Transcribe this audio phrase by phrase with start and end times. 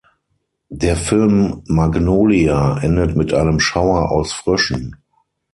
[0.71, 4.95] Der Film Magnolia endet mit einem Schauer aus Fröschen.